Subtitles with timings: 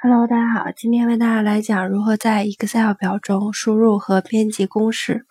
[0.00, 5.26] Hello，大家好，今天为大家来讲如何在 Excel 表中输入和编辑公式。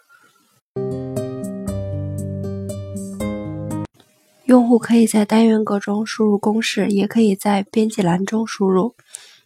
[4.44, 8.94] 用户可以在单元格中输入公式，也可以在编辑栏中输入。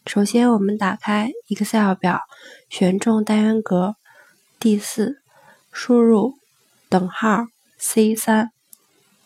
[0.08, 2.22] 首先，我们打开 Excel 表，
[2.68, 3.98] 选中单元格
[4.60, 5.22] 第四，
[5.72, 6.34] 输入
[6.90, 7.46] 等号
[7.78, 8.50] C 三，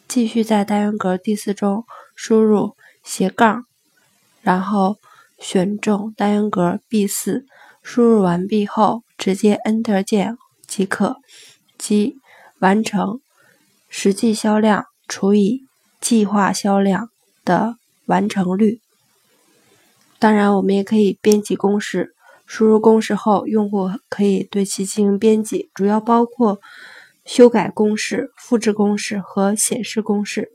[0.09, 3.63] 继续在单元格第四中输入斜杠，
[4.41, 4.97] 然后。
[5.37, 7.45] 选中单元格 B 四，
[7.81, 11.17] 输入完毕后，直接 Enter 键即可，
[11.77, 12.15] 即
[12.59, 13.19] 完成
[13.89, 15.65] 实际销量除以
[16.01, 17.09] 计划销量
[17.43, 17.75] 的
[18.05, 18.79] 完成率。
[20.17, 22.13] 当然，我们也可以编辑公式。
[22.47, 26.59] 输入公式后，用户可以对其进行编辑，主要包括
[27.25, 30.51] 修改公式、复制公式和显示公式。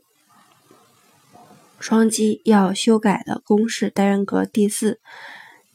[1.81, 4.99] 双击要修改的公式单元格第四，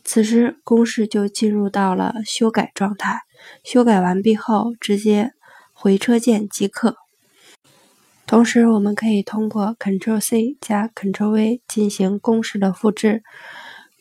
[0.04, 3.22] 此时公式就进入到了修改状态。
[3.64, 5.32] 修改完毕后，直接
[5.72, 6.96] 回车键即可。
[8.26, 13.22] 同时，我们可以通过 Ctrl C 加 Ctrl V 进行公式的复制，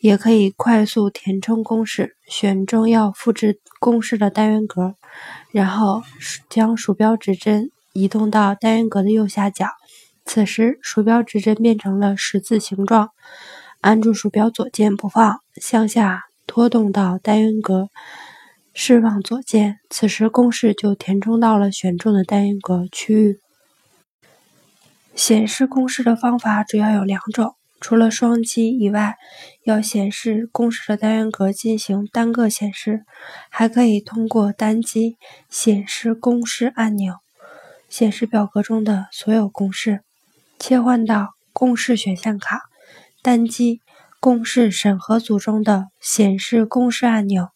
[0.00, 2.16] 也可以快速填充公式。
[2.26, 4.94] 选中要复制公式的单元格，
[5.52, 6.02] 然后
[6.48, 9.66] 将鼠标指针移动到单元格的右下角。
[10.28, 13.10] 此时，鼠标指针变成了十字形状，
[13.80, 17.88] 按住鼠标左键不放，向下拖动到单元格，
[18.74, 19.78] 释放左键。
[19.88, 23.38] 此时，公式就填充到了选中的单元格区域。
[25.14, 29.16] 显示公式的方法主要有两种，除了双击以外，
[29.62, 33.04] 要显示公式的单元格进行单个显示，
[33.48, 35.16] 还可以通过单击
[35.48, 37.14] 显示公式按钮，
[37.88, 40.02] 显示表格中的所有公式。
[40.58, 42.62] 切换到公式选项卡，
[43.22, 43.80] 单击
[44.20, 47.48] 公式审核组中的显示公式按钮，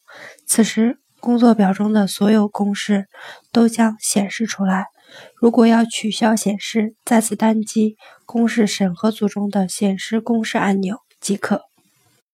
[0.47, 3.06] 此时工作表中的所有公式
[3.53, 4.87] 都将显示出来。
[5.34, 11.69] 如果要取消显示，再次单击公式审核组中的显示公式按钮即可。